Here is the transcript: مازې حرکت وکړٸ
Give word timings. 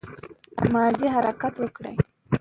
مازې 0.73 1.07
حرکت 1.15 1.53
وکړٸ 1.61 1.93